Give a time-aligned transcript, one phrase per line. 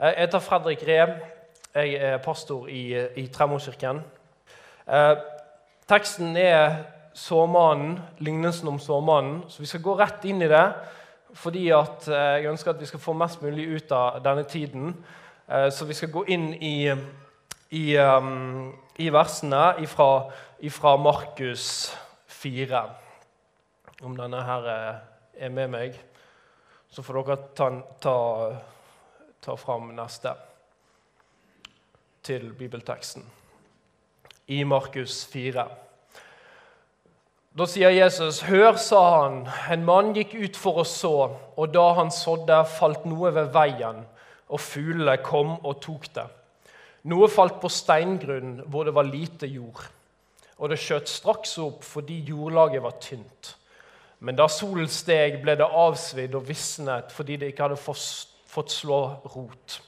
[0.00, 1.20] Jeg heter Fredrik Ree.
[1.74, 3.98] Jeg er pastor i, i Tremorkirken.
[4.88, 5.16] Eh,
[5.88, 6.78] teksten er
[7.12, 10.62] såmannen, lignelsen om såmannen, så vi skal gå rett inn i det.
[11.36, 14.96] Fordi eh, jeg ønsker at vi skal få mest mulig ut av denne tiden.
[15.44, 16.88] Eh, så vi skal gå inn i,
[17.68, 19.86] i, um, i versene
[20.80, 21.92] fra Markus
[22.40, 22.84] 4.
[24.00, 25.06] Om denne her eh,
[25.44, 26.04] er med meg,
[26.88, 28.18] så får dere ta, ta
[29.40, 30.34] ta fram neste
[32.22, 33.24] til bibelteksten.
[34.52, 35.64] I Markus 4.
[37.58, 41.92] Da sier Jesus, 'Hør', sa han, 'en mann gikk ut for å så', og da
[41.92, 44.06] han sådde, falt noe ved veien,
[44.48, 46.26] og fuglene kom og tok det.
[47.04, 49.88] Noe falt på steingrunn hvor det var lite jord,
[50.58, 53.56] og det skjøt straks opp fordi jordlaget var tynt.
[54.20, 58.74] Men da solen steg, ble det avsvidd og visnet fordi det ikke hadde forstått fått
[58.74, 59.00] slå
[59.34, 59.78] rot.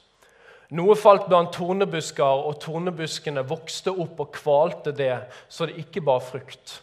[0.73, 5.13] Noe falt blant tornebusker, og tornebuskene vokste opp og kvalte det,
[5.51, 6.79] så det ikke bar frukt.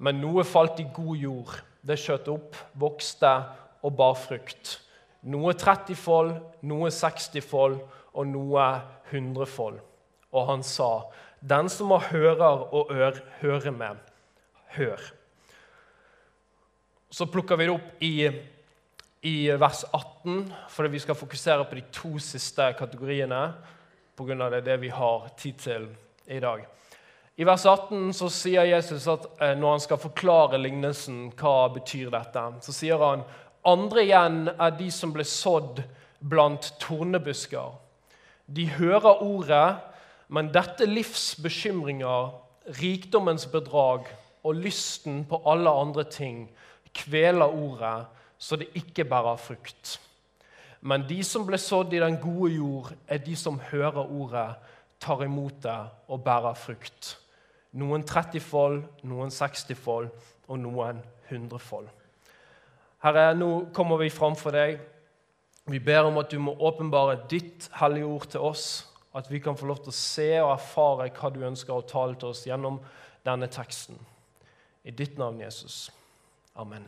[0.00, 1.52] Men noe falt i god jord.
[1.86, 3.32] Det skjøt opp, vokste
[3.84, 4.78] og bar frukt.
[5.26, 6.32] Noe 30-fold,
[6.66, 7.76] noe 60-fold
[8.16, 8.66] og noe
[9.12, 9.78] 100-fold.
[10.32, 11.06] Og han sa,
[11.40, 13.96] 'Den som har hører og ør, hører med.
[14.76, 15.12] Hør.'
[17.10, 18.30] Så plukker vi det opp i
[19.22, 23.42] i vers 18, fordi vi skal fokusere på de to siste kategoriene
[24.16, 24.50] pga.
[24.50, 25.88] det, det vi har tid til
[26.26, 26.66] i dag.
[27.36, 32.08] I vers 18 så sier Jesus at eh, når han skal forklare lignelsen, hva betyr
[32.10, 33.26] dette, så sier han
[33.66, 35.82] andre igjen er de som ble sådd
[36.20, 37.74] blant tornebusker.
[38.46, 39.76] De hører ordet,
[40.28, 42.30] men dette livs bekymringer,
[42.80, 44.08] rikdommens bedrag
[44.46, 46.46] og lysten på alle andre ting
[46.96, 48.06] kveler ordet,
[48.38, 49.96] så det ikke bærer frukt.
[50.80, 54.48] Men de som ble sådd i den gode jord, er de som hører ordet,
[55.00, 57.16] tar imot det og bærer frukt.
[57.76, 60.08] Noen 30-fold, noen 60-fold
[60.48, 61.88] og noen 100-fold.
[63.04, 64.78] Herre, nå kommer vi framfor deg.
[65.66, 68.66] Vi ber om at du må åpenbare ditt hellige ord til oss,
[69.16, 72.16] at vi kan få lov til å se og erfare hva du ønsker å tale
[72.20, 72.78] til oss gjennom
[73.26, 73.98] denne teksten.
[74.86, 75.88] I ditt navn, Jesus.
[76.54, 76.86] Amen.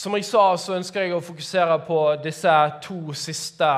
[0.00, 3.68] Som jeg sa, så ønsker jeg å fokusere på disse to siste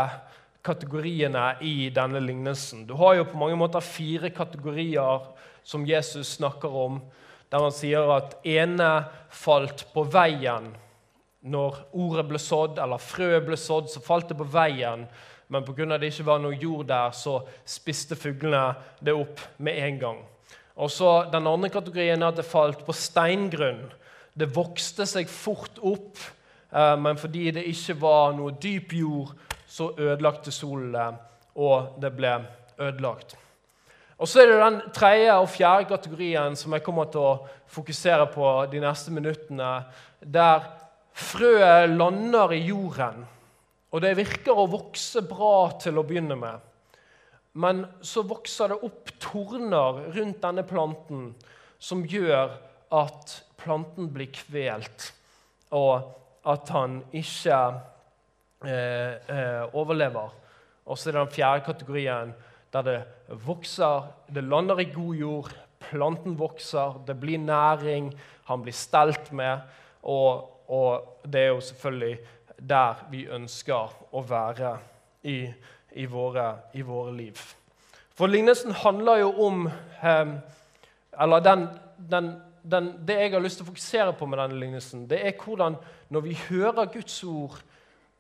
[0.62, 2.84] kategoriene i denne lignelsen.
[2.87, 5.25] Du har jo på mange måter fire kategorier
[5.66, 7.00] som Jesus snakker om,
[7.50, 8.91] der han sier at ene
[9.34, 10.69] falt på veien.
[11.43, 15.03] Når ordet ble sådd, eller frøet ble sådd, så falt det på veien.
[15.50, 15.88] Men pga.
[15.97, 20.22] det ikke var noe jord der, så spiste fuglene det opp med en gang.
[20.78, 23.91] Og så Den andre kategorien er at det falt på steingrunn.
[24.34, 26.19] Det vokste seg fort opp,
[26.72, 29.34] eh, men fordi det ikke var noe dyp jord,
[29.69, 31.09] så ødelagte solen det,
[31.56, 32.34] og det ble
[32.78, 33.37] ødelagt.
[34.22, 38.28] Og Så er det den tredje og fjerde kategorien som jeg kommer til å fokusere
[38.31, 39.70] på de neste minuttene,
[40.22, 40.69] der
[41.12, 43.25] frøet lander i jorden,
[43.93, 46.60] og det virker å vokse bra til å begynne med.
[47.53, 51.32] Men så vokser det opp torner rundt denne planten
[51.82, 52.54] som gjør
[52.92, 55.12] at planten blir kvelt,
[55.72, 56.12] og
[56.48, 57.58] at han ikke
[58.66, 60.32] eh, eh, overlever.
[60.86, 62.34] Og så er det den fjerde kategorien
[62.72, 62.98] der det
[63.47, 65.50] vokser, det lander i god jord,
[65.81, 68.12] planten vokser, det blir næring,
[68.48, 69.58] han blir stelt med.
[70.02, 72.19] Og, og det er jo selvfølgelig
[72.69, 74.76] der vi ønsker å være
[75.28, 75.36] i,
[75.92, 77.38] i, våre, i våre, liv.
[78.14, 79.66] For lignelsen handler jo om
[80.02, 80.34] eh,
[81.20, 81.66] Eller den,
[82.10, 82.28] den
[82.62, 85.77] den, det jeg har lyst til å fokusere på med denne lignelsen, det er hvordan
[86.12, 87.59] når vi hører Guds ord,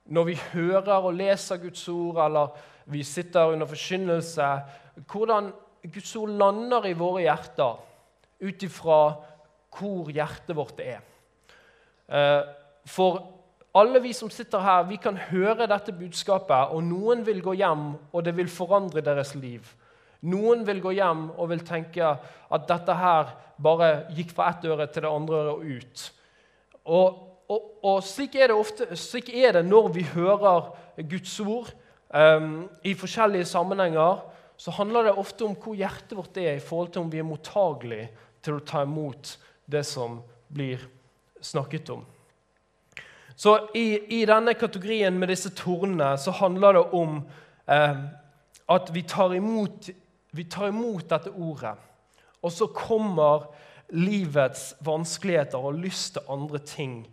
[0.04, 2.56] når vi hører og leser Guds ord, eller
[2.90, 4.48] vi sitter under forkynnelse,
[5.10, 5.52] hvordan
[5.86, 7.78] Guds ord lander i våre hjerter
[8.42, 8.98] ut ifra
[9.72, 11.00] hvor hjertet vårt er.
[12.12, 12.42] Eh,
[12.86, 13.22] for
[13.78, 17.92] alle vi som sitter her, vi kan høre dette budskapet, og noen vil gå hjem,
[18.12, 19.64] og det vil forandre deres liv.
[20.22, 23.32] Noen vil gå hjem og vil tenke at dette her
[23.62, 26.04] bare gikk fra ett øre til det andre øret og ut.
[26.82, 27.18] Og,
[27.50, 30.70] og, og slik, er ofte, slik, er det når vi hører
[31.10, 31.72] Guds ord
[32.14, 34.22] um, i forskjellige sammenhenger.
[34.56, 37.26] Så handler det ofte om hvor hjertet vårt er i forhold til om vi er
[37.26, 38.10] mottagelige
[38.42, 39.36] til å ta imot
[39.70, 40.20] det som
[40.52, 40.82] blir
[41.42, 42.04] snakket om.
[43.34, 47.16] Så i, i denne kategorien med disse tornene så handler det om
[47.66, 48.02] eh,
[48.70, 49.88] at vi tar imot
[50.32, 51.74] vi tar imot dette ordet,
[52.42, 53.46] og så kommer
[53.92, 57.06] livets vanskeligheter og lyst til andre ting.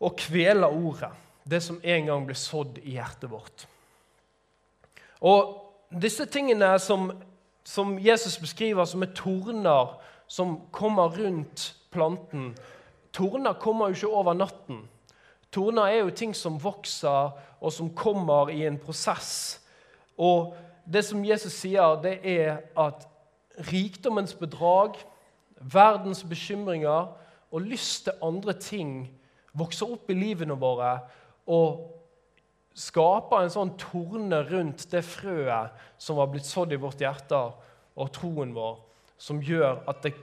[0.00, 1.10] og kveler ordet,
[1.44, 3.66] det som en gang ble sådd i hjertet vårt.
[5.20, 5.58] Og
[5.92, 7.10] disse tingene som,
[7.64, 12.54] som Jesus beskriver som er torner som kommer rundt planten
[13.12, 14.84] Torner kommer jo ikke over natten.
[15.50, 19.58] Torner er jo ting som vokser, og som kommer i en prosess.
[20.14, 20.54] Og
[20.92, 23.06] det som Jesus sier, det er at
[23.70, 24.96] rikdommens bedrag,
[25.60, 27.10] verdens bekymringer
[27.50, 28.92] og lyst til andre ting
[29.52, 30.94] vokser opp i livene våre
[31.50, 31.90] og
[32.80, 37.40] skaper en sånn torne rundt det frøet som var blitt sådd i vårt hjerte
[38.00, 38.78] og troen vår,
[39.18, 40.14] som gjør at det,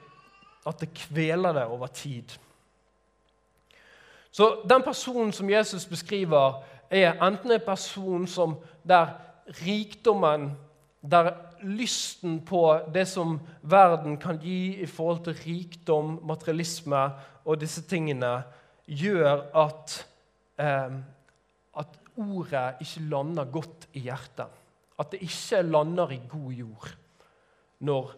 [0.65, 2.31] at det kveler det over tid.
[4.31, 8.55] Så den personen som Jesus beskriver, er enten en person som
[8.87, 9.11] der
[9.47, 10.51] rikdommen,
[11.01, 11.31] der
[11.63, 12.61] lysten på
[12.94, 17.03] det som verden kan gi i forhold til rikdom, materialisme
[17.45, 18.44] og disse tingene,
[18.88, 19.97] gjør at,
[20.59, 20.94] eh,
[21.77, 24.47] at ordet ikke lander godt i hjertet.
[24.99, 26.95] At det ikke lander i god jord
[27.79, 28.13] når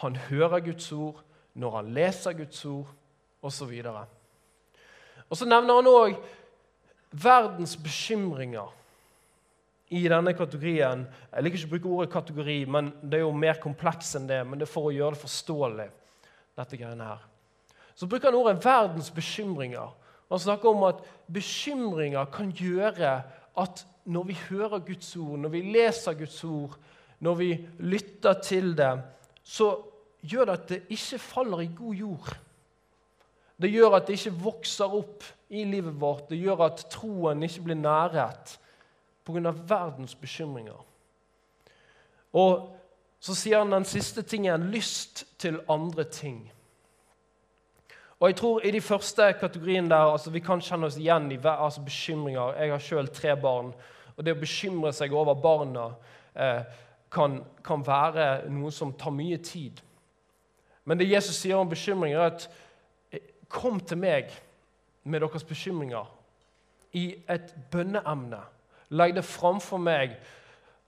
[0.00, 1.22] han hører Guds ord,
[1.54, 2.86] når han leser Guds ord
[3.42, 3.82] osv.
[3.84, 4.06] Og,
[5.28, 6.14] og så nevner han òg
[7.12, 8.72] verdens bekymringer
[9.88, 11.06] i denne kategorien.
[11.32, 14.42] Jeg liker ikke å bruke ordet kategori, men det er jo mer kompleks enn det.
[14.44, 15.88] Men det er for å gjøre det forståelig.
[16.58, 17.20] dette greiene her.
[17.94, 19.94] Så bruker han ordet 'verdens bekymringer'.
[20.28, 23.22] Han snakker om at bekymringer kan gjøre
[23.56, 26.76] at når vi hører Guds ord, når vi leser Guds ord,
[27.20, 29.02] når vi lytter til det,
[29.44, 29.70] så
[30.22, 32.36] gjør det at det ikke faller i god jord.
[33.58, 36.28] Det gjør at det ikke vokser opp i livet vårt.
[36.30, 38.58] Det gjør at troen ikke blir næret
[39.28, 39.52] pga.
[39.52, 40.80] verdens bekymringer.
[42.32, 42.74] Og
[43.20, 46.52] så sier han den siste tingen lyst til andre ting.
[48.18, 51.38] Og jeg tror I de første kategoriene der, altså vi kan kjenne oss igjen i
[51.44, 52.56] altså bekymringer.
[52.58, 53.72] Jeg har sjøl tre barn.
[54.16, 55.92] og Det å bekymre seg over barna
[56.34, 56.62] eh,
[57.10, 59.80] kan, kan, være noe som tar mye tid.
[60.84, 62.48] Men det Jesus sier om bekymringer, er at
[63.48, 64.28] Kom til meg
[65.08, 66.04] med deres bekymringer
[66.92, 68.40] i et bønneemne.
[68.90, 70.14] Legg det framfor meg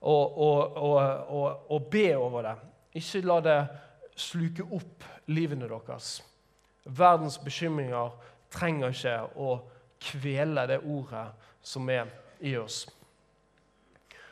[0.01, 2.55] og, og, og, og, be over det.
[2.97, 3.59] Ikke la det
[4.17, 6.21] sluke opp livene deres.
[6.85, 8.15] Verdens bekymringer
[8.51, 9.59] trenger ikke å
[10.01, 11.27] kvele det ordet
[11.61, 12.09] som er
[12.41, 12.87] i oss.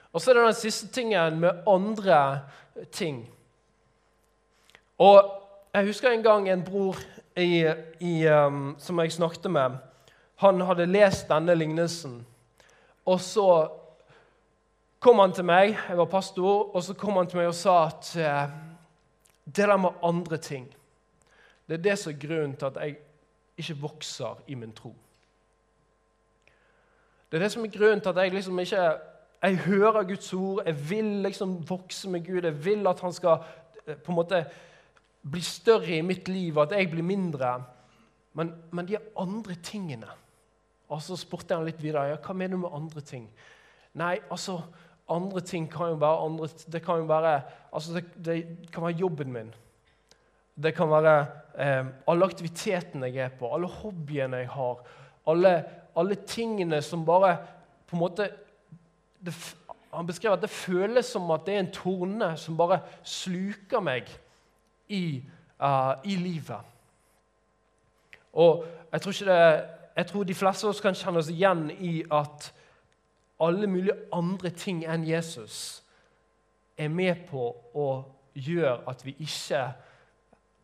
[0.10, 2.39] Og så er det den siste tingen med andre
[2.92, 3.27] ting.
[4.98, 5.36] Og
[5.74, 6.98] Jeg husker en gang en bror
[7.38, 7.62] i,
[8.00, 9.75] i, um, som jeg snakket med,
[10.42, 12.25] han hadde lest denne lignelsen.
[13.09, 13.50] Og så
[15.01, 17.75] kom han til meg, jeg var pastor, og så kom han til meg og sa
[17.88, 18.51] at uh,
[19.50, 20.67] det der med andre ting
[21.67, 22.97] Det er det som er grunnen til at jeg
[23.57, 24.94] ikke vokser i min tro.
[27.31, 28.85] Det er det som er grunnen til at jeg liksom ikke
[29.41, 32.44] jeg hører Guds ord, jeg vil liksom vokse med Gud.
[32.44, 33.38] Jeg vil at han skal
[33.88, 34.45] eh, på en måte
[35.31, 37.63] bli større i mitt liv, at jeg blir mindre.
[38.33, 40.07] Men, men de andre tingene
[40.89, 42.09] Og så spurte jeg han litt videre.
[42.09, 43.27] ja, Hva mener du med andre ting?
[44.00, 44.59] Nei, altså,
[45.09, 47.41] andre ting kan jo være andre, Det kan jo være
[47.74, 49.53] altså det, det kan være jobben min.
[50.63, 51.27] Det kan være
[51.57, 54.81] eh, alle aktivitetene jeg er på, alle hobbyene jeg har.
[55.27, 55.53] Alle,
[55.95, 57.38] alle tingene som bare
[57.87, 58.30] på en måte
[59.19, 59.33] det,
[59.94, 64.09] Han beskrev at det føles som at det er en torne som bare sluker meg
[64.90, 65.23] i,
[65.61, 66.61] uh, i livet.
[68.33, 71.65] Og jeg tror, ikke det, jeg tror, de fleste av oss kan kjenne oss igjen
[71.75, 72.53] i at
[73.44, 75.81] alle mulige andre ting enn Jesus
[76.79, 77.87] er med på å
[78.31, 79.59] gjøre at vi ikke,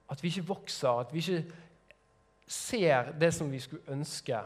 [0.07, 1.41] at vi ikke vokser, at vi ikke
[2.47, 4.39] ser det som vi skulle ønske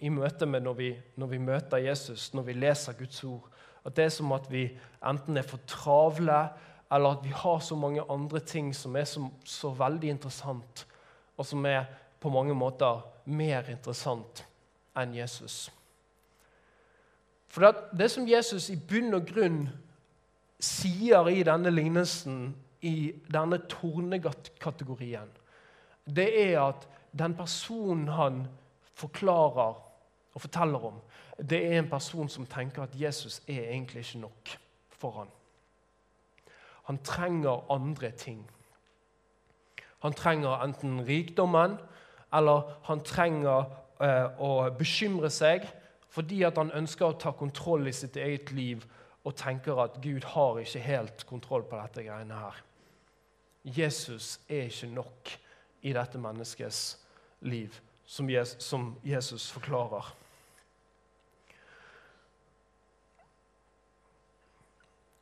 [0.00, 0.88] i møte med når vi,
[1.20, 3.44] når vi møter Jesus, når vi leser Guds ord.
[3.84, 4.70] At det er som at vi
[5.04, 6.40] enten er for travle
[6.88, 10.86] eller at vi har så mange andre ting som er så, så veldig interessant,
[11.36, 11.84] og som er
[12.20, 14.44] på mange måter mer interessant
[14.96, 15.66] enn Jesus.
[17.48, 19.66] For det, som Jesus i bunn og grunn
[20.60, 22.54] sier i denne lignelsen,
[22.84, 25.30] i denne tornekategorien,
[26.06, 28.44] det er at den personen han
[28.96, 29.80] forklarer
[30.36, 31.00] og forteller om,
[31.40, 34.52] det er en person som tenker at Jesus er egentlig ikke nok
[34.96, 35.32] for han.
[36.86, 38.44] Han trenger andre ting.
[39.98, 41.78] Han trenger enten rikdommen,
[42.36, 43.66] eller han trenger
[44.02, 45.66] eh, å bekymre seg
[46.16, 48.84] fordi han ønsker å ta kontroll i sitt eget liv
[49.26, 52.60] og tenker at Gud har ikke helt kontroll på dette greiene her.
[53.66, 55.32] Jesus er ikke nok
[55.82, 56.98] i dette menneskets
[57.40, 57.74] liv.
[58.06, 60.14] som Jesus forklarer.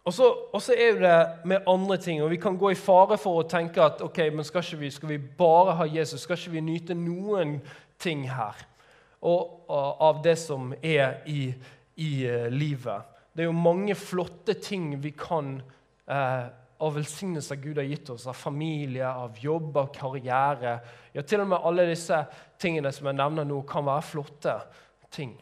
[0.05, 1.19] Og så, og så, er det
[1.49, 4.45] med andre ting, og vi kan gå i fare for å tenke at ok, men
[4.45, 6.27] skal, ikke vi, skal vi bare ha Jesus?
[6.27, 7.57] Skal ikke vi nyte noen
[8.01, 8.59] ting her
[9.25, 11.47] og, og av det som er i,
[11.97, 13.15] i uh, livet?
[13.33, 16.45] Det er jo mange flotte ting vi kan uh,
[16.85, 20.75] av velsignelser Gud har gitt oss, av familie, av jobb, av karriere.
[21.15, 22.19] Ja, til og med alle disse
[22.61, 24.59] tingene som jeg nevner nå, kan være flotte
[25.17, 25.33] ting.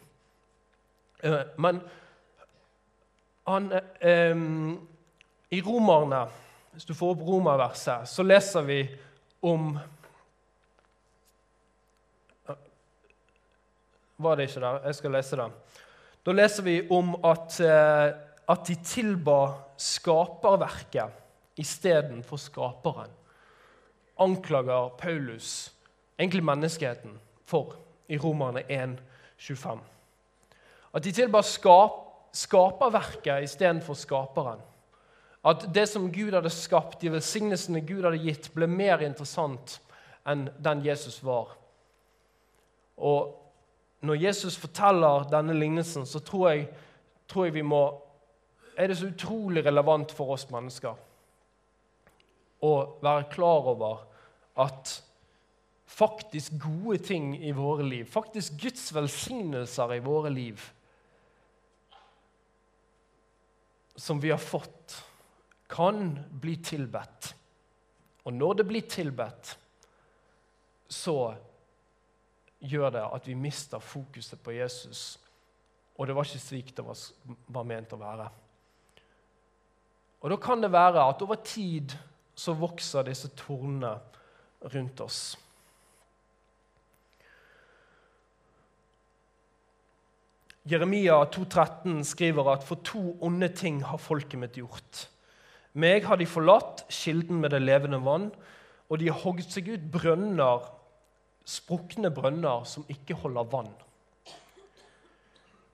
[1.27, 1.83] Uh, men
[3.47, 3.73] han,
[4.33, 4.89] um,
[5.51, 6.27] I Romerne,
[6.73, 8.83] hvis du får opp romerverset, så leser vi
[9.43, 9.75] om
[14.23, 14.77] Var det ikke der?
[14.87, 15.47] Jeg skal lese det.
[16.23, 18.13] Da leser vi om at, eh,
[18.49, 19.39] at de tilba
[19.77, 21.11] skaperverket
[21.59, 23.11] istedenfor skaperen.
[24.19, 25.73] Anklager Paulus
[26.19, 27.77] egentlig menneskeheten for
[28.09, 28.99] i Romerne 1,
[29.37, 29.81] 25.
[30.95, 34.63] At de tilba skap, skaperverket istedenfor skaperen.
[35.45, 39.81] At det som Gud hadde skapt, de velsignelsene Gud hadde gitt, ble mer interessant
[40.29, 41.57] enn den Jesus var.
[43.03, 43.35] Og
[44.07, 46.69] når Jesus forteller denne lignelsen, så tror jeg,
[47.31, 47.83] tror jeg vi må
[48.73, 50.97] er det så utrolig relevant for oss mennesker
[52.63, 54.05] å være klar over
[54.63, 54.95] at
[55.93, 60.63] faktisk gode ting i våre liv, faktisk Guds velsignelser i våre liv,
[63.97, 64.97] som vi har fått,
[65.69, 67.35] kan bli tilbedt.
[68.25, 69.57] Og når det blir tilbedt,
[70.89, 71.35] så
[72.63, 75.19] gjør det at vi mister fokuset på Jesus.
[75.97, 76.99] Og det var ikke slik det var,
[77.49, 78.29] var ment å være.
[80.23, 81.97] Og Da kan det være at over tid
[82.35, 83.97] så vokser disse tornene
[84.73, 85.23] rundt oss.
[90.69, 95.09] Jeremia 2,13 skriver at for to onde ting har folket mitt gjort.
[95.75, 98.29] Meg har de forlatt, kilden med det levende vann,
[98.89, 100.69] og de har hogd seg ut brønner,
[101.43, 103.73] sprukne brønner som ikke holder vann.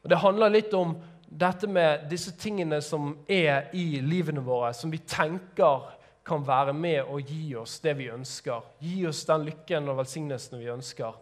[0.02, 0.96] Og Det handler litt om
[1.28, 5.90] dette med disse tingene som er i livene våre, som vi tenker
[6.24, 8.64] kan være med og gi oss det vi ønsker.
[8.80, 11.12] Gi oss den lykken og velsignelsen vi ønsker.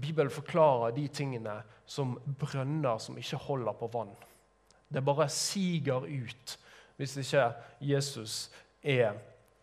[0.00, 4.14] Bibelen forklarer de tingene som brønner som ikke holder på vann.
[4.88, 6.58] Det bare siger ut
[6.96, 8.50] hvis ikke Jesus
[8.82, 9.12] er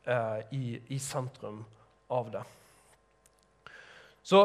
[0.08, 1.66] eh, i, i, sentrum
[2.10, 2.44] av det.
[4.24, 4.40] Så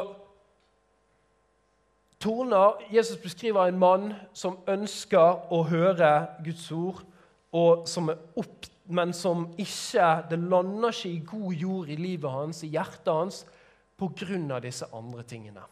[2.18, 6.10] torner Jesus beskriver en mann som ønsker å høre
[6.44, 7.04] Guds ord,
[7.86, 12.74] som opp, men som ikke Det lander ikke i god jord i livet hans, i
[12.74, 13.44] hjertet hans,
[13.98, 14.60] pga.
[14.60, 15.62] disse andre tingene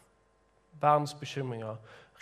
[0.81, 1.75] verdens bekymringer,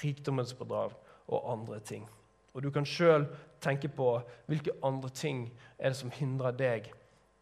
[0.04, 0.94] rikdommens bedrag
[1.28, 2.10] og andre ting.
[2.54, 3.28] Og Du kan sjøl
[3.62, 6.92] tenke på hvilke andre ting er det som hindrer deg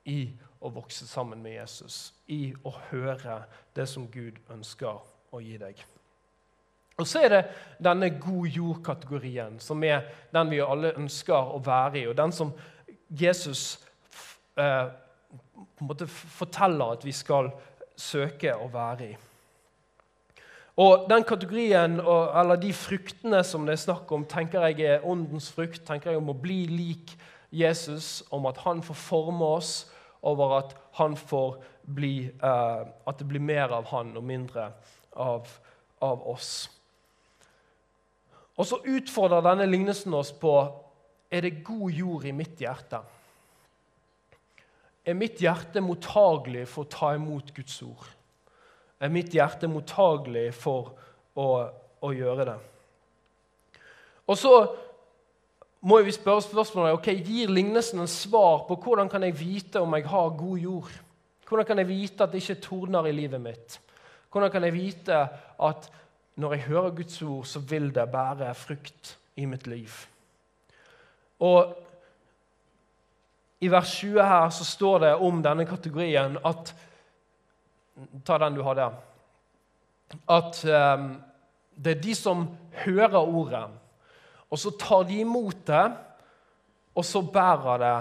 [0.05, 3.43] i å vokse sammen med Jesus, i å høre
[3.75, 5.00] det som Gud ønsker
[5.31, 5.79] å gi deg.
[6.98, 7.43] Og Så er det
[7.84, 12.53] denne god jord-kategorien, som er den vi alle ønsker å være i, og den som
[13.10, 13.79] Jesus
[14.57, 14.88] eh,
[15.75, 17.51] på en måte forteller at vi skal
[17.95, 19.15] søke å være i.
[20.75, 25.51] Og den kategorien, eller De fruktene som det er snakk om, tenker jeg er åndens
[25.51, 25.86] frukt.
[25.86, 27.17] tenker jeg om å bli lik
[27.51, 29.91] Jesus, om at han får forme oss,
[30.22, 30.75] over at,
[31.86, 34.72] bli, eh, at det blir mer av han og mindre
[35.15, 35.48] av,
[36.01, 36.70] av oss.
[38.58, 40.55] Og så utfordrer denne lignelsen oss på
[41.32, 43.01] er det god jord i mitt hjerte.
[45.05, 48.14] Er mitt hjerte mottagelig for å ta imot Guds ord?
[49.00, 50.94] Er mitt hjerte mottagelig for
[51.36, 51.48] å,
[52.02, 52.58] å gjøre det.
[54.25, 54.54] Og så
[55.86, 59.94] må vi spørre spørsmålet ok, gir lignelsen en svar på hvordan kan jeg vite om
[59.94, 60.96] jeg har god jord.
[61.46, 63.78] Hvordan kan jeg vite at det ikke tordner i livet mitt?
[64.34, 65.20] Hvordan kan jeg vite
[65.62, 65.90] at
[66.42, 69.94] når jeg hører Guds ord, så vil det bære frukt i mitt liv?
[71.46, 71.75] Og
[73.62, 76.74] I vers 20 her så står det om denne kategorien at
[78.25, 78.90] Ta den du hadde.
[80.30, 81.06] At eh,
[81.75, 82.48] det er de som
[82.86, 83.66] hører ordet,
[84.50, 85.86] og så tar de imot det,
[86.96, 87.96] og så bærer det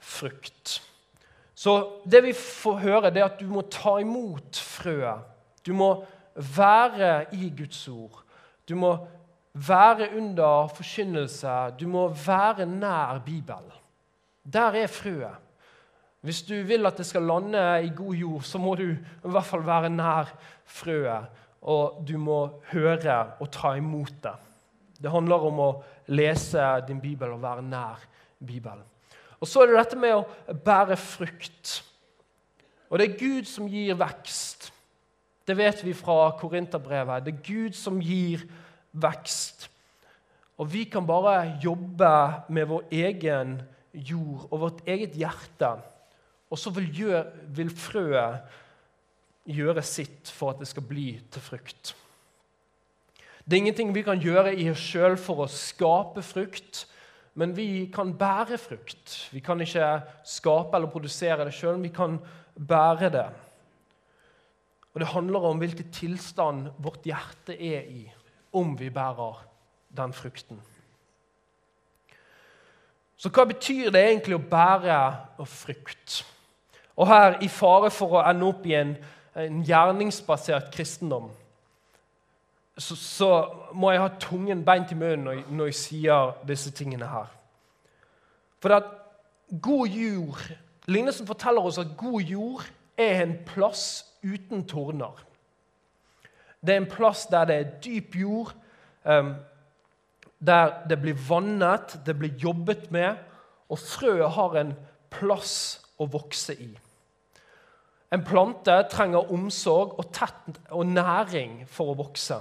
[0.00, 0.80] frukt.
[1.54, 1.74] Så
[2.08, 5.26] det vi får høre, det er at du må ta imot frøet.
[5.66, 5.90] Du må
[6.56, 8.22] være i Guds ord.
[8.68, 8.94] Du må
[9.52, 11.70] være under forkynnelse.
[11.80, 13.72] Du må være nær Bibelen.
[14.52, 15.36] Der er frøet.
[16.20, 19.46] Hvis du vil at det skal lande i god jord, så må du i hvert
[19.48, 20.28] fall være nær
[20.68, 21.30] frøet,
[21.62, 22.40] og du må
[22.72, 24.36] høre og ta imot det.
[25.00, 25.70] Det handler om å
[26.12, 28.02] lese din bibel og være nær
[28.40, 28.84] Bibelen.
[29.40, 31.78] Og så er det dette med å bære frukt.
[32.90, 34.68] Og det er Gud som gir vekst.
[35.48, 37.24] Det vet vi fra Korinterbrevet.
[37.24, 38.44] Det er Gud som gir
[38.92, 39.70] vekst.
[40.60, 42.12] Og vi kan bare jobbe
[42.52, 43.56] med vår egen
[43.94, 45.72] jord og vårt eget hjerte.
[46.50, 46.90] Og så vil,
[47.54, 48.40] vil frøet
[49.50, 51.94] gjøre sitt for at det skal bli til frukt.
[53.44, 56.84] Det er ingenting vi kan gjøre i oss sjøl for å skape frukt,
[57.38, 59.14] men vi kan bære frukt.
[59.32, 59.88] Vi kan ikke
[60.26, 62.18] skape eller produsere det sjøl, vi kan
[62.54, 63.28] bære det.
[64.92, 68.04] Og Det handler om hvilken tilstand vårt hjerte er i
[68.52, 69.46] om vi bærer
[69.96, 70.58] den frukten.
[73.16, 76.22] Så hva betyr det egentlig å bære frukt?
[76.96, 78.96] Og her, i fare for å ende opp i en,
[79.38, 81.30] en gjerningsbasert kristendom,
[82.80, 83.30] så, så,
[83.76, 87.28] må jeg ha tungen beint i munnen når jeg, når jeg sier disse tingene her.
[88.60, 88.88] For at
[89.62, 90.50] god jord
[90.90, 92.64] Lignelsen forteller oss at god jord
[92.98, 95.20] er en plass uten torner.
[96.60, 98.54] Det er en plass der det er dyp jord,
[99.04, 99.34] um,
[100.40, 103.14] der det blir vannet, det blir jobbet med,
[103.68, 104.74] og frøet har en
[105.12, 105.54] plass
[106.00, 106.70] å vokse i.
[108.10, 112.40] En plante trenger omsorg og, tett, og næring for å vokse.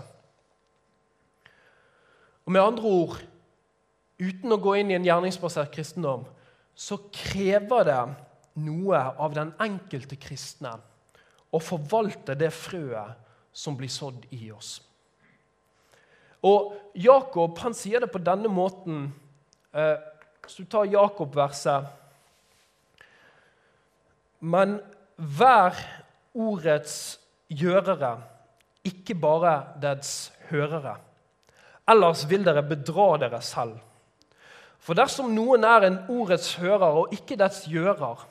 [2.47, 3.19] Og med andre ord,
[4.17, 6.25] uten å gå inn i en gjerningsbasert kristendom,
[6.73, 8.01] så krever det
[8.63, 10.73] noe av den enkelte kristne
[11.53, 13.17] å forvalte det frøet
[13.53, 14.79] som blir sådd i oss.
[16.45, 19.09] Og Jakob han sier det på denne måten.
[19.75, 19.97] Eh,
[20.45, 21.98] hvis du tar Jakob-verset
[24.39, 24.79] Men
[25.17, 25.75] vær
[26.33, 27.19] ordets
[27.51, 28.15] gjørere,
[28.87, 30.95] ikke bare dets hørere.
[31.89, 33.79] Ellers vil dere bedra dere selv.
[34.79, 38.21] For dersom noen er en ordets hører og ikke dets gjører,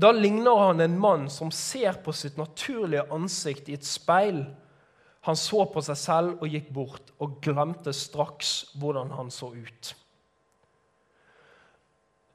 [0.00, 4.44] da ligner han en mann som ser på sitt naturlige ansikt i et speil.
[5.28, 9.90] Han så på seg selv og gikk bort, og glemte straks hvordan han så ut.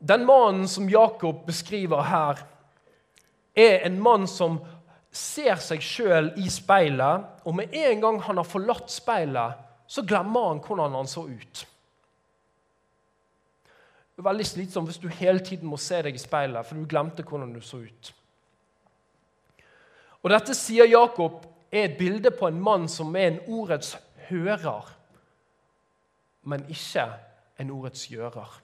[0.06, 2.44] Den mannen som Jakob beskriver her,
[3.56, 4.60] er en mann som
[5.16, 10.50] ser seg sjøl i speilet, og med en gang han har forlatt speilet, så glemmer
[10.50, 11.66] han hvordan han så ut
[14.24, 17.54] veldig slitsomt hvis du hele tiden må se deg i speilet, for du glemte hvordan
[17.54, 18.12] du så ut.
[20.24, 23.96] Og Dette sier Jakob er et bilde på en mann som er en ordets
[24.30, 24.88] hører,
[26.46, 27.06] men ikke
[27.62, 28.62] en ordets gjører.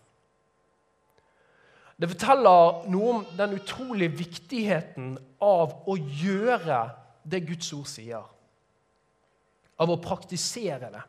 [2.02, 5.14] Det forteller noe om den utrolige viktigheten
[5.46, 6.80] av å gjøre
[7.30, 8.24] det Guds ord sier.
[9.78, 11.04] Av å praktisere det.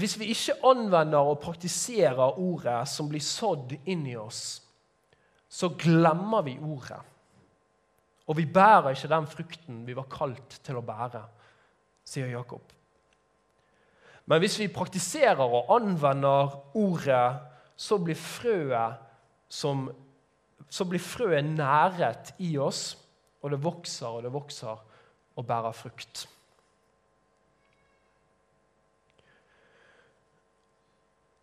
[0.00, 4.62] Hvis vi ikke anvender og praktiserer ordet som blir sådd inn i oss,
[5.46, 6.98] så glemmer vi ordet.
[8.24, 11.20] Og vi bærer ikke den frukten vi var kalt til å bære,
[12.08, 12.64] sier Jakob.
[14.24, 19.00] Men hvis vi praktiserer og anvender ordet, så blir frøet,
[19.48, 19.88] som,
[20.68, 22.94] så blir frøet næret i oss,
[23.42, 24.84] og det vokser og det vokser
[25.34, 26.24] og bærer frukt.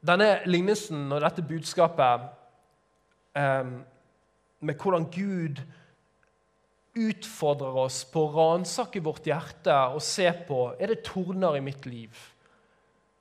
[0.02, 2.24] Denne lignelsen og dette budskapet
[3.38, 3.68] eh,
[4.66, 5.62] med hvordan Gud
[6.98, 11.86] utfordrer oss på å ransake vårt hjerte og se på er det torner i mitt
[11.86, 12.10] liv.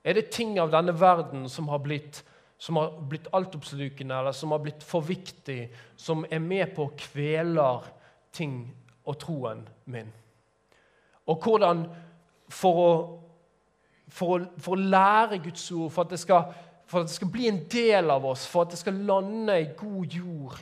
[0.02, 2.22] Er det ting av denne verden som har blitt,
[2.60, 5.62] som har blitt altoppslukende, eller som har blitt for viktig,
[5.96, 7.86] som er med på å kveler
[8.36, 8.62] ting
[9.08, 10.10] og troen min?
[11.30, 11.86] Og hvordan,
[12.52, 12.90] for å,
[14.10, 16.50] for å, for å lære Guds ord, for at det skal
[16.90, 19.68] for at det skal bli en del av oss, for at det skal lande i
[19.78, 20.56] god jord.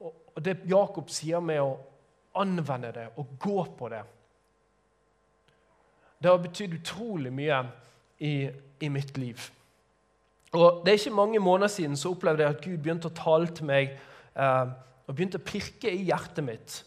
[0.00, 1.74] Og det Jakob sier med å
[2.40, 4.04] anvende det og gå på det
[6.18, 7.58] Det har betydd utrolig mye
[8.18, 8.32] i,
[8.80, 9.44] i, mitt liv.
[10.56, 13.50] Og Det er ikke mange måneder siden så opplevde jeg at Gud begynte å tale
[13.52, 14.70] til meg eh,
[15.08, 16.78] og begynte å pirke i hjertet mitt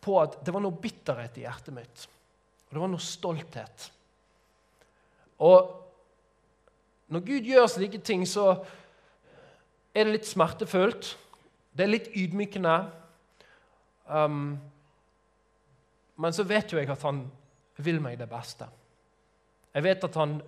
[0.00, 2.06] på at det var noe bitterhet i hjertet mitt.
[2.68, 3.90] Og det var noe stolthet.
[5.42, 5.72] Og
[7.12, 8.52] når Gud gjør slike ting, så
[9.94, 11.12] er det litt smertefullt.
[11.76, 12.76] Det er litt ydmykende.
[14.06, 14.56] Um,
[16.16, 17.24] men så vet jo jeg at han
[17.82, 18.68] vil meg det beste.
[19.74, 20.38] Jeg vet at han,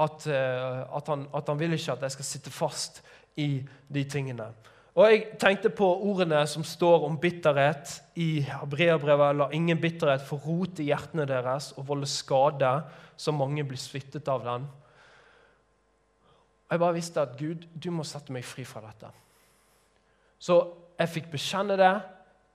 [0.00, 3.02] at, uh, at han, at han vil ikke at jeg skal sitte fast
[3.40, 3.60] i
[3.92, 4.48] de tingene.
[4.94, 9.36] Og Jeg tenkte på ordene som står om bitterhet i Hebreabrevet.
[9.38, 12.72] La ingen bitterhet få rot i hjertene deres og volde skade,
[13.16, 14.66] så mange blir smittet av den.
[16.66, 19.12] Og Jeg bare visste at Gud, du må sette meg fri fra dette.
[20.38, 20.58] Så
[20.98, 21.94] jeg fikk bekjenne det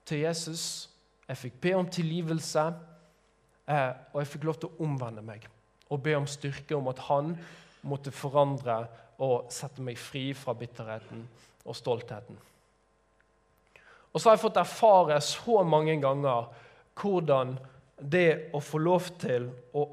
[0.06, 0.90] til Jesus.
[1.26, 2.64] Jeg fikk be om tilgivelse,
[3.68, 5.48] eh, og jeg fikk lov til å omvende meg
[5.90, 7.34] og be om styrke om at han
[7.86, 8.82] måtte forandre
[9.22, 11.22] og sette meg fri fra bitterheten
[11.66, 12.38] og stoltheten.
[14.12, 16.48] Og så har jeg fått erfare så mange ganger
[16.96, 17.56] hvordan
[18.00, 19.84] det å få lov til å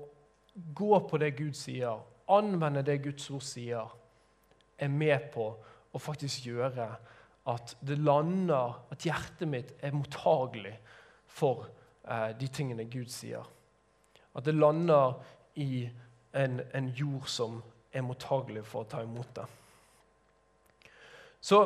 [0.76, 2.00] gå på det Gud sier,
[2.32, 3.90] anvende det Guds ord sier,
[4.80, 5.50] er med på
[5.94, 6.88] å faktisk gjøre
[7.52, 10.74] at det lander, at hjertet mitt er mottagelig
[11.28, 11.66] for
[12.08, 13.44] eh, de tingene Gud sier.
[14.34, 15.18] At det lander
[15.56, 15.90] i
[16.34, 17.62] en, en jord som
[17.94, 19.46] er mottagelig for å ta imot det.
[21.44, 21.60] Så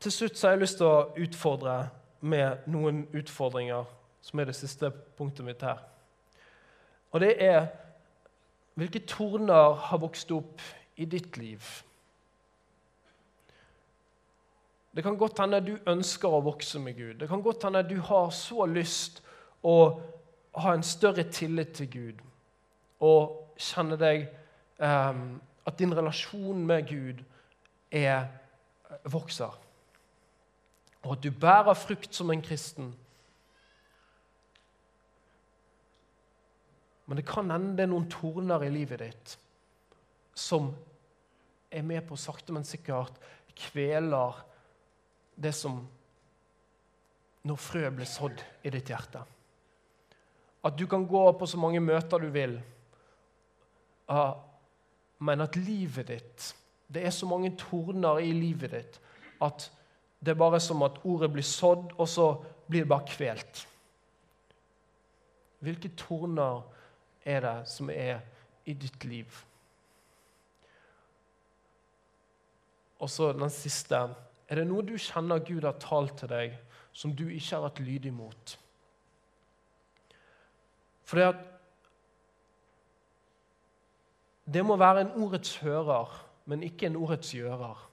[0.00, 1.76] til slutt så har jeg lyst til å utfordre
[2.24, 3.88] med noen utfordringer,
[4.24, 5.80] som er det siste punktet mitt her.
[7.12, 7.66] Og det er
[8.74, 10.62] hvilke torner har vokst opp
[10.96, 11.62] i ditt liv?
[14.94, 17.14] Det kan godt hende du ønsker å vokse med Gud.
[17.18, 19.22] Det kan godt hende du har så lyst
[19.62, 19.76] å
[20.54, 22.22] ha en større tillit til Gud
[23.04, 24.26] og kjenne deg
[24.80, 27.22] um, At din relasjon med Gud
[27.94, 28.26] er,
[29.08, 29.54] vokser.
[31.04, 32.90] Og at du bærer frukt som en kristen.
[37.06, 39.34] Men det kan hende det er noen torner i livet ditt
[40.34, 40.72] som
[41.70, 43.20] er med på sakte, men sikkert
[43.54, 44.40] kveler
[45.38, 45.78] det som
[47.44, 49.20] når frøet blir sådd i ditt hjerte.
[50.64, 52.56] At du kan gå på så mange møter du vil,
[54.08, 56.50] men at livet ditt
[56.94, 59.00] Det er så mange torner i livet ditt
[59.42, 59.70] at
[60.24, 62.26] det er bare som at ordet blir sådd, og så
[62.68, 63.68] blir det bare kvelt.
[65.60, 66.62] Hvilke torner
[67.24, 68.20] er det som er
[68.64, 69.28] i ditt liv?
[72.98, 74.00] Og så den siste.
[74.48, 76.56] Er det noe du kjenner Gud har talt til deg,
[76.92, 78.58] som du ikke har vært lydig mot?
[81.04, 81.28] For det,
[84.44, 86.10] det må være en ordets hører,
[86.44, 87.90] men ikke en ordets gjører.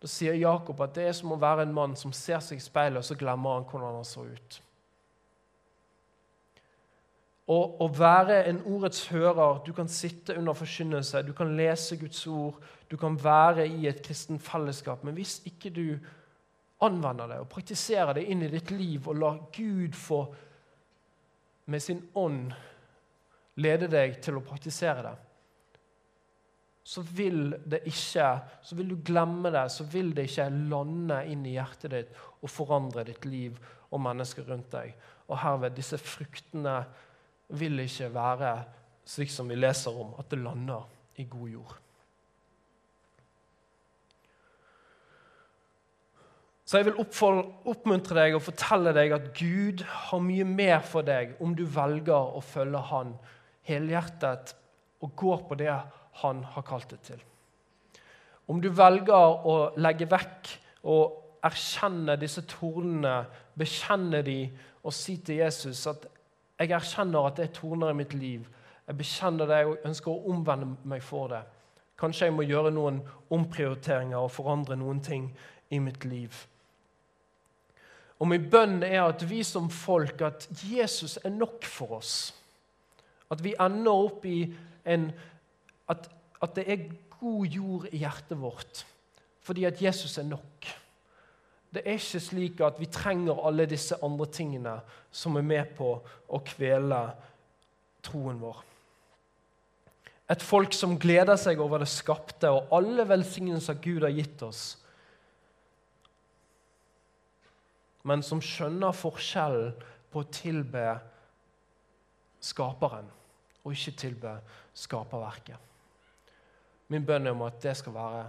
[0.00, 2.64] Da sier Jakob at det er som å være en mann som ser seg i
[2.64, 4.60] speilet, og så glemmer han hvordan han så ut.
[7.50, 12.26] Og å være en ordets hører Du kan sitte under forkynnelse, du kan lese Guds
[12.26, 15.04] ord, du kan være i et kristent fellesskap.
[15.04, 15.98] Men hvis ikke du
[16.80, 20.22] anvender det og praktiserer det inn i ditt liv og lar Gud få
[21.66, 22.54] med sin ånd
[23.60, 25.16] lede deg til å praktisere det,
[26.90, 28.28] så vil det ikke,
[28.64, 32.50] så vil du glemme det, så vil det ikke lande inn i hjertet ditt og
[32.50, 33.58] forandre ditt liv
[33.90, 34.96] og mennesker rundt deg.
[35.28, 36.80] Og herved, disse fruktene
[37.60, 38.54] vil ikke være
[39.06, 40.88] slik som vi leser om, at det lander
[41.20, 41.78] i god jord.
[46.70, 51.32] Så jeg vil oppmuntre deg og fortelle deg at Gud har mye mer for deg
[51.42, 53.16] om du velger å følge Han
[53.68, 54.54] helhjertet
[55.00, 55.74] og går på det
[56.20, 57.20] Han har kalt det til.
[58.50, 60.48] Om du velger å legge vekk
[60.90, 63.22] og erkjenne disse tornene,
[63.56, 64.40] bekjenne de
[64.82, 66.08] og si til Jesus at
[66.60, 68.44] jeg erkjenner at det er torner i mitt liv.
[68.86, 71.40] Jeg bekjenner det og ønsker å omvende meg for det.
[72.00, 73.00] Kanskje jeg må gjøre noen
[73.32, 75.30] omprioriteringer og forandre noen ting
[75.70, 76.34] i mitt liv.
[78.20, 82.16] Og min bønn er at vi som folk, at Jesus er nok for oss.
[83.30, 84.42] At vi ender opp i
[84.84, 85.10] en
[85.90, 86.06] at,
[86.42, 86.88] at det er
[87.20, 88.86] god jord i hjertet vårt
[89.40, 90.66] fordi at Jesus er nok.
[91.74, 94.74] Det er ikke slik at vi trenger alle disse andre tingene
[95.10, 95.88] som er med på
[96.28, 96.98] å kvele
[98.04, 98.60] troen vår.
[100.30, 104.62] Et folk som gleder seg over det skapte og alle velsignelser Gud har gitt oss,
[108.06, 109.74] men som skjønner forskjellen
[110.12, 110.84] på å tilbe
[112.40, 113.08] skaperen
[113.64, 114.32] og ikke tilbe
[114.74, 115.56] skaperverket.
[116.90, 118.24] Min bønn er om at det skal være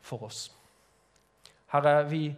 [0.00, 0.46] for oss.
[1.70, 2.30] Herre, vi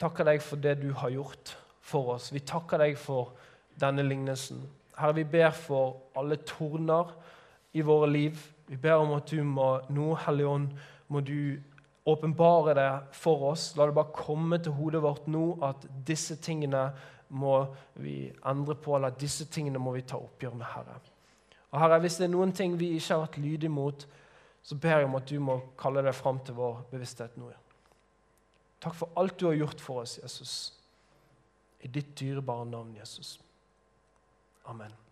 [0.00, 1.54] takker deg for det du har gjort
[1.86, 2.32] for oss.
[2.34, 3.36] Vi takker deg for
[3.78, 4.64] denne lignelsen.
[4.96, 7.14] Herre, vi ber for alle torner
[7.76, 8.40] i våre liv.
[8.66, 10.70] Vi ber om at du må nå, Hellige Ånd,
[11.08, 11.62] må du
[12.06, 13.68] åpenbare det for oss.
[13.76, 16.88] La det bare komme til hodet vårt nå at disse tingene
[17.28, 20.98] må vi endre på, eller disse tingene må vi ta oppgjør med, Herre.
[21.72, 24.06] Og Herre, Hvis det er noen ting vi ikke har vært lydige mot,
[24.62, 27.52] så ber jeg om at du må kalle det fram til vår bevissthet nå.
[28.82, 30.72] Takk for alt du har gjort for oss, Jesus.
[31.80, 33.36] I ditt dyrebare navn, Jesus.
[34.66, 35.05] Amen.